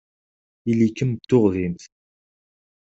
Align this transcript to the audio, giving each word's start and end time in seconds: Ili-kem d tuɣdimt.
Ili-kem 0.71 1.11
d 1.13 1.19
tuɣdimt. 1.29 1.83